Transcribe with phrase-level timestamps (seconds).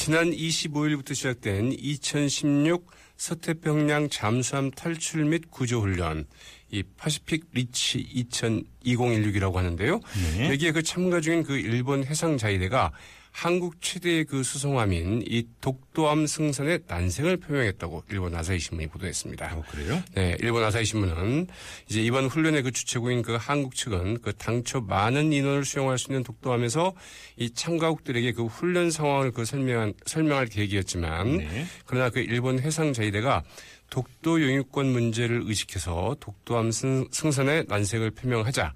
[0.00, 2.86] 지난 25일부터 시작된 2016
[3.18, 6.26] 서태평양 잠수함 탈출 및 구조훈련,
[6.70, 10.00] 이 파시픽 리치 2016이라고 하는데요.
[10.38, 10.48] 네.
[10.52, 12.92] 여기에 그 참가 중인 그 일본 해상자위대가
[13.32, 19.56] 한국 최대의 그 수송함인 이 독도함 승선의 난색을 표명했다고 일본 아사히 신문이 보도했습니다.
[19.56, 20.02] 어, 그래요?
[20.14, 21.46] 네, 일본 아사히 신문은
[21.88, 26.22] 이제 이번 훈련의 그 주최국인 그 한국 측은 그 당초 많은 인원을 수용할 수 있는
[26.22, 26.92] 독도함에서
[27.36, 31.66] 이 참가국들에게 그 훈련 상황을 그 설명한 설명할 계획이었지만 네.
[31.86, 33.42] 그러나 그 일본 해상 자위대가
[33.90, 38.72] 독도 영유권 문제를 의식해서 독도함 승, 승선의 난색을 표명하자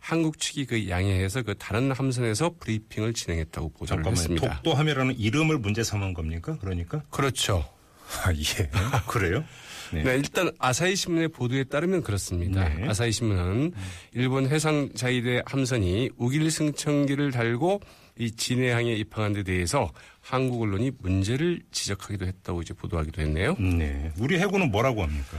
[0.00, 4.12] 한국 측이 그 양해해서 그 다른 함선에서 브리핑을 진행했다고 보도를 잠깐만요.
[4.12, 4.54] 했습니다.
[4.62, 6.56] 독도함이라는 이름을 문제 삼은 겁니까?
[6.60, 7.02] 그러니까?
[7.10, 7.68] 그렇죠.
[8.24, 8.70] 아, 예.
[9.06, 9.44] 그래요?
[9.92, 10.02] 네.
[10.02, 12.68] 네, 일단 아사히 신문의 보도에 따르면 그렇습니다.
[12.68, 12.88] 네.
[12.88, 13.72] 아사히 신문은
[14.12, 17.80] 일본 해상 자위대 함선이 우길 승천기를 달고
[18.18, 19.90] 이 진해항에 입항한 데 대해서
[20.20, 23.56] 한국 언론이 문제를 지적하기도 했다고 이제 보도하기도 했네요.
[23.58, 24.12] 네.
[24.18, 25.38] 우리 해군은 뭐라고 합니까?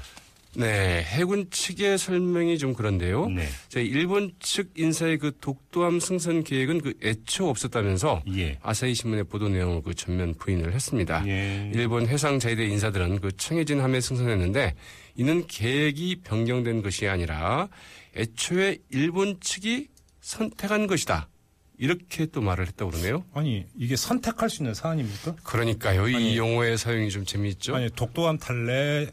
[0.56, 3.30] 네, 해군 측의 설명이 좀 그런데요.
[3.30, 3.48] 네.
[3.68, 8.58] 자, 일본 측 인사의 그 독도함 승선 계획은 그 애초 없었다면서 예.
[8.62, 11.24] 아사히 신문의 보도 내용을 그 전면 부인을 했습니다.
[11.28, 11.72] 예.
[11.74, 14.76] 일본 해상 자위대 인사들은 그 청해진 함에 승선했는데
[15.16, 17.70] 이는 계획이 변경된 것이 아니라
[18.16, 19.88] 애초에 일본 측이
[20.22, 21.30] 선택한 것이다.
[21.78, 23.24] 이렇게 또 말을 했다고 그러네요.
[23.34, 25.36] 아니, 이게 선택할 수 있는 사안입니까?
[25.44, 26.04] 그러니까요.
[26.04, 27.74] 아니, 이 용어의 사용이 좀 재미있죠.
[27.74, 29.08] 아니, 독도함 탈래,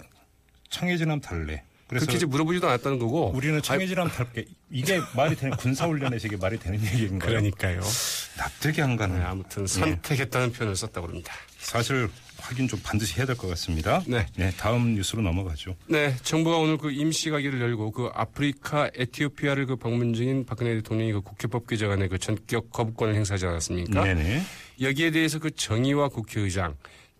[0.71, 1.63] 청해진함 탈래.
[1.89, 3.31] 그래서 그렇게 물어보지도 않았다는 거고.
[3.33, 4.45] 우리는 청해진함 탈게.
[4.73, 7.31] 이게 말이 되는 군사훈련에서 이게 말이 되는 얘기인가요?
[7.31, 7.81] 그러니까요.
[8.37, 9.17] 납득이 안 가는.
[9.17, 11.33] 네, 아무튼 선택했다는 표현을 썼다고 합니다.
[11.59, 14.03] 사실 확인 좀 반드시 해야 될 것 같습니다.
[14.09, 14.27] 네.
[14.57, 15.77] 다음 뉴스로 넘어가죠.
[15.87, 21.13] 네, 정부가 오늘 그 임시 가기를 열고 그 아프리카 에티오피아를 그 방문 중인 박근혜 대통령이
[21.13, 24.03] 그 국회법 개정안에 그 전격 거부권을 행사하지 않았습니까?
[24.03, 24.43] 네네.
[24.81, 26.75] 여기에 대해서 그 정의와 국회의장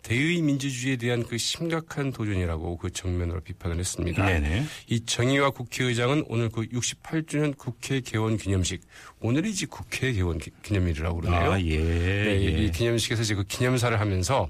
[0.07, 4.25] 대의 민주주의에 대한 그 심각한 도전이라고 그 정면으로 비판을 했습니다.
[4.25, 4.63] 네네.
[4.87, 8.79] 이 정의와 국회의장은 오늘 그 68주년 국회 개원 기념식
[9.19, 11.51] 오늘이 이제 국회 개원 기- 기념일이라고 그러네요.
[11.51, 11.77] 아, 예.
[11.77, 12.63] 네, 예.
[12.63, 14.47] 이 기념식에서 이제 그 기념사를 하면서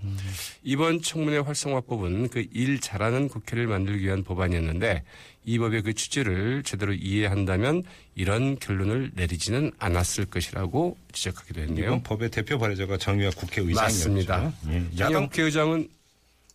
[0.63, 5.03] 이번 청문회 활성화법은 그 일 잘하는 국회를 만들기 위한 법안이었는데
[5.45, 7.83] 이 법의 그 취지를 제대로 이해한다면
[8.21, 11.85] 이런 결론을 내리지는 않았을 것이라고 지적하기도 했네요.
[11.85, 13.79] 이번 법의 대표 발의자가 정의와 국회의장이었죠.
[13.79, 14.51] 맞습니다.
[14.69, 14.77] 예.
[14.77, 15.87] 야당 야당 국회의장은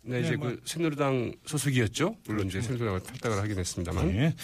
[0.04, 2.16] 네, 이제 네, 뭐- 그 새누리당 소속이었죠.
[2.26, 4.10] 물론 이제 새누리당을 탈당을 하긴 했습니다만.
[4.16, 4.34] 예.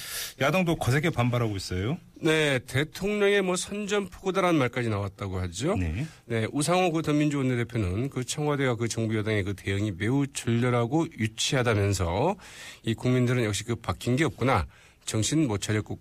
[0.41, 1.99] 야당도 거세게 반발하고 있어요.
[2.23, 5.75] 네, 대통령의 뭐 선전포고다라는 말까지 나왔다고 하죠.
[5.75, 6.07] 네.
[6.27, 12.37] 네, 우상호 그 더민주 원내대표는 그 청와대와 그 정부 여당의 그 대응이 매우 졸렬하고 유치하다면서
[12.85, 14.65] 이 국민들은 역시 그 바뀐 게 없구나.
[15.05, 15.99] 정신 못 차렸고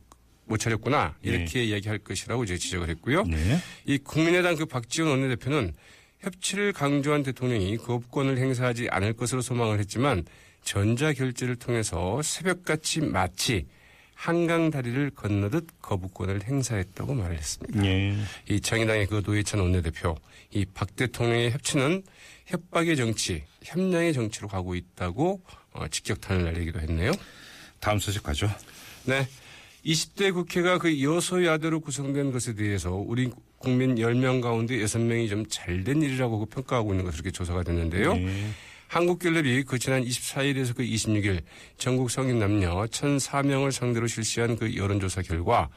[0.48, 1.16] 못 차렸구나.
[1.22, 3.24] 이렇게 이야기할 것이라고 이제 지적을 했고요.
[3.24, 3.60] 네.
[3.86, 5.74] 이 국민의당 그 박지원 원내대표는
[6.20, 10.26] 협치를 강조한 대통령이 거부권을 행사하지 않을 것으로 소망을 했지만
[10.64, 13.68] 전자 결제를 통해서 새벽같이 마치
[14.16, 17.86] 한강 다리를 건너듯 거부권을 행사했다고 말을 했습니다.
[17.86, 18.16] 예.
[18.50, 20.16] 이 정의당의 그 노회찬 원내대표,
[20.52, 22.02] 이 박 대통령의 협치는
[22.48, 25.42] 협박의 정치, 협량의 정치로 가고 있다고
[25.74, 27.12] 어, 직격탄을 날리기도 했네요.
[27.80, 28.50] 다음 소식 가죠.
[29.06, 29.28] 네.
[29.88, 36.40] 20대 국회가 그 여소야대로 구성된 것에 대해서 우리 국민 10명 가운데 6명이 좀 잘된 일이라고
[36.40, 38.14] 그 평가하고 있는 것으로 이렇게 조사가 됐는데요.
[38.18, 38.50] 예.
[38.88, 41.42] 한국갤럽이 그 지난 24일에서 그 26일
[41.78, 45.70] 전국 성인 남녀 1,004명을 상대로 실시한 그 여론조사 결과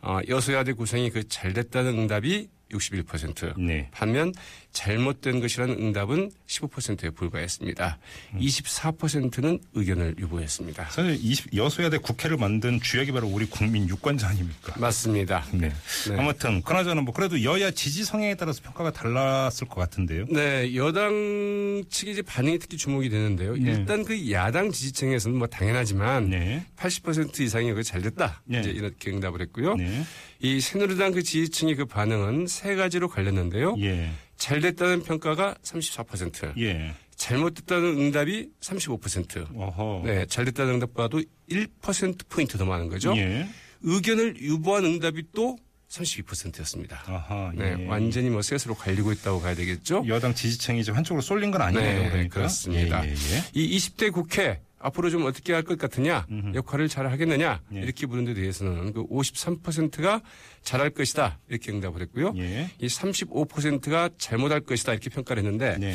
[0.00, 3.58] 어, 여소야대 구성이 그 잘됐다는 응답이 61%.
[3.58, 3.88] 네.
[3.92, 4.32] 반면
[4.72, 7.98] 잘못된 것이라는 응답은 15%에 불과했습니다.
[8.34, 10.90] 24%는 의견을 유보했습니다.
[10.90, 14.74] 사실 20, 여소야대 국회를 만든 주역이 바로 우리 국민 유권자 아닙니까?
[14.78, 15.46] 맞습니다.
[15.52, 15.72] 네.
[16.10, 16.16] 네.
[16.18, 20.26] 아무튼 그나저나 뭐 그래도 여야 지지 성향에 따라서 평가가 달랐을 것 같은데요.
[20.28, 23.54] 네, 여당 측이 이제 반응이 특히 주목이 되는데요.
[23.54, 23.70] 네.
[23.70, 26.66] 일단 그 야당 지지층에서는 뭐 당연하지만 네.
[26.76, 28.42] 80% 이상이 그 잘 됐다.
[28.44, 28.60] 네.
[28.60, 29.76] 이제 이렇게 응답을 했고요.
[29.76, 30.02] 네.
[30.40, 33.76] 이 새누리당 그 지지층의 그 반응은 세 가지로 갈렸는데요.
[33.80, 34.10] 예.
[34.36, 36.94] 잘 됐다는 평가가 34%, 예.
[37.14, 39.46] 잘못됐다는 응답이 35%.
[39.54, 40.02] 어허.
[40.06, 43.14] 네, 잘 됐다는 응답보다도 1% 포인트 더 많은 거죠.
[43.16, 43.46] 예.
[43.82, 45.58] 의견을 유보한 응답이 또
[45.90, 47.02] 32%였습니다.
[47.06, 47.52] 아하.
[47.54, 47.86] 네, 예.
[47.86, 50.04] 완전히 뭐 셋으로 갈리고 있다고 가야 되겠죠.
[50.08, 52.02] 여당 지지층이 좀 한쪽으로 쏠린 건 아니네요.
[52.04, 52.34] 네, 그러니까.
[52.36, 53.04] 그렇습니다.
[53.04, 53.44] 예, 예, 예.
[53.52, 57.80] 이 20대 국회 앞으로 좀 어떻게 할 것 같으냐, 역할을 잘 하겠느냐 예.
[57.80, 60.22] 이렇게 물은 데 대해서는 그 53%가
[60.62, 62.34] 잘할 것이다 이렇게 응답을 했고요.
[62.36, 62.70] 예.
[62.78, 65.94] 이 35%가 잘못할 것이다 이렇게 평가를 했는데 네.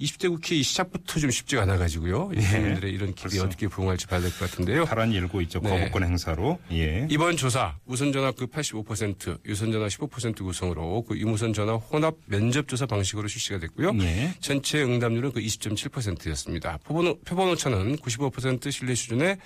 [0.00, 2.32] 20대 국회 이 시작부터 좀 쉽지가 않아가지고요.
[2.34, 2.42] 이 예.
[2.42, 3.44] 국민들의 이런 벌써.
[3.44, 4.84] 어떻게 부응할지 봐야 될 것 같은데요.
[4.86, 5.60] 파란이 일고 있죠.
[5.60, 5.68] 네.
[5.70, 6.58] 거부권 행사로.
[6.72, 7.06] 예.
[7.10, 12.66] 이번 조사 우선 전화 그 85%, 유선 전화 15% 구성으로 그 유무선 전화 혼합 면접
[12.66, 13.92] 조사 방식으로 실시가 됐고요.
[14.00, 14.34] 예.
[14.40, 16.78] 전체 응답률은 그 20.7%였습니다.
[16.84, 19.36] 표본, 표본 오차는 95% 신뢰 수준에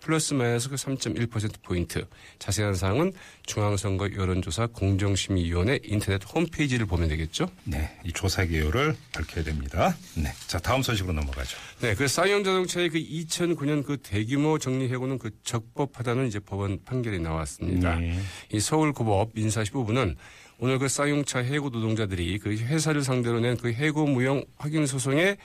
[0.00, 2.06] 플러스 마이너스 그 3.1%포인트.
[2.38, 3.12] 자세한 사항은
[3.44, 7.50] 중앙선거 여론조사 공정심의위원회 인터넷 홈페이지를 보면 되겠죠.
[7.64, 7.90] 네.
[8.04, 9.96] 이 조사 개요를 밝혀야 됩니다.
[10.14, 10.32] 네.
[10.46, 11.56] 자, 다음 소식으로 넘어가죠.
[11.80, 17.18] 네, 그 쌍용 자동차의 그 2009년 그 대규모 정리 해고는 그 적법하다는 이제 법원 판결이
[17.18, 17.96] 나왔습니다.
[17.96, 18.20] 네.
[18.52, 20.14] 이 서울고법 민사 15부는
[20.58, 25.36] 오늘 그 쌍용차 해고 노동자들이 그 회사를 상대로 낸 그 해고 무용 확인 소송의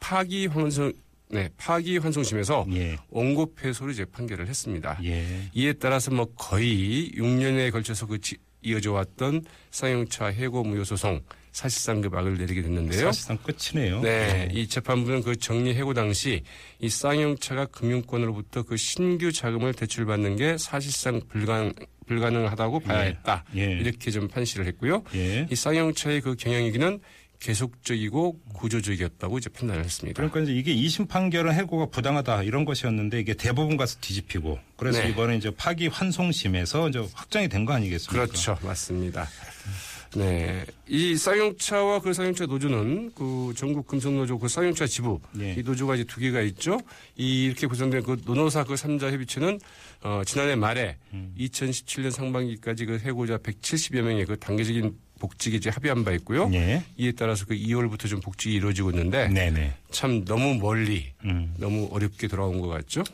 [0.00, 0.92] 파기 환송
[1.32, 2.96] 네, 파기 환송심에서 예.
[3.08, 4.98] 원고 패소로 이제 판결을 했습니다.
[5.04, 5.48] 예.
[5.54, 11.20] 이에 따라서 뭐 거의 6년에 걸쳐서 그 지- 이어져 왔던 쌍용차 해고 무효 소송
[11.50, 13.06] 사실상 그 막을 내리게 됐는데요.
[13.06, 14.00] 사실상 끝이네요.
[14.02, 16.42] 네, 이 재판부는 그 정리 해고 당시
[16.80, 21.72] 이 쌍용차가 금융권으로부터 그 신규 자금을 대출받는 게 사실상 불가능,
[22.06, 23.08] 불가능하다고 봐야 예.
[23.10, 23.44] 했다.
[23.56, 23.72] 예.
[23.72, 25.02] 이렇게 좀 판시를 했고요.
[25.14, 25.46] 예.
[25.50, 27.00] 이 쌍용차의 그 경영위기는
[27.42, 30.16] 계속적이고 구조적이었다고 이제 판단을 했습니다.
[30.16, 35.10] 그러니까 이제 이게 2심 판결은 해고가 부당하다 이런 것이었는데 이게 대법원 가서 뒤집히고 그래서 네.
[35.10, 38.26] 이번에 이제 파기 환송심에서 이제 확정이 된 거 아니겠습니까?
[38.26, 38.58] 그렇죠.
[38.62, 39.28] 맞습니다.
[40.14, 40.64] 네.
[40.88, 45.54] 이 쌍용차와 그 쌍용차 노조는 그 전국 금속노조 그 쌍용차 지부 예.
[45.54, 46.78] 이 노조가 이제 두 개가 있죠.
[47.16, 49.58] 이 이렇게 구성된 그 노노사 그 3자 협의체는
[50.02, 51.34] 어 지난해 말에 음.
[51.38, 56.50] 2017년 상반기까지 그 해고자 170여 명의 그 단계적인 복직에 이제 합의한 바 있고요.
[56.52, 56.82] 예.
[56.96, 59.72] 이에 따라서 그 2월부터 좀 복직이 이루어지고 있는데 네네.
[59.92, 63.04] 참 너무 멀리 음, 너무 어렵게 돌아온 것 같죠.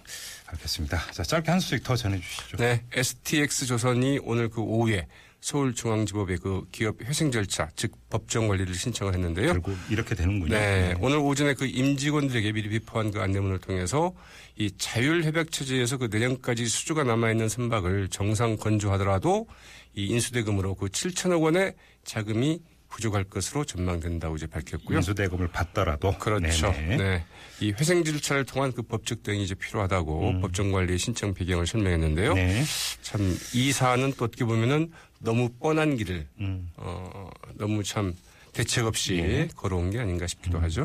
[0.47, 0.99] 알겠습니다.
[1.13, 2.57] 자, 짧게 한 수씩 더 전해주시죠.
[2.57, 5.07] 네, STX 조선이 오늘 그 오후에
[5.41, 9.47] 서울중앙지법에 그 기업 회생 절차, 즉 법정 관리를 신청을 했는데요.
[9.53, 10.55] 결국 이렇게 되는군요.
[10.55, 14.13] 네, 오늘 오전에 그 임직원들에게 미리 비포한 그 안내문을 통해서
[14.57, 19.47] 이 자율 협약 체제에서 그 내년까지 수주가 남아 있는 선박을 정상 건조하더라도
[19.95, 21.75] 이 인수대금으로 그 7천억 원의
[22.05, 24.99] 자금이 부족할 것으로 전망된다고 이제 밝혔고요.
[24.99, 26.73] 인수대금을 받더라도 그렇죠.
[26.73, 26.97] 네네.
[26.97, 27.25] 네.
[27.61, 32.31] 이 회생 절차를 통한 그 법적 대응이 이제 필요하다고 법정 관리 신청 배경을 설명했는데요.
[32.33, 32.35] 음.
[32.35, 32.65] 네.
[33.03, 36.71] 참이 사안은 또 어떻게 보면은 너무 뻔한 길을 음.
[36.77, 38.15] 어 너무 참
[38.53, 39.49] 대책 없이 예.
[39.55, 40.29] 걸어온 게 아닌가 음.
[40.29, 40.85] 싶기도 하죠.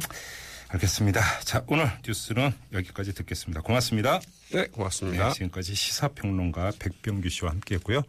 [0.70, 1.22] 알겠습니다.
[1.42, 3.62] 자, 오늘 뉴스는 여기까지 듣겠습니다.
[3.62, 4.20] 고맙습니다.
[4.52, 5.28] 네, 고맙습니다.
[5.28, 8.02] 네, 지금까지 시사평론가 백병규 씨와 함께했고요.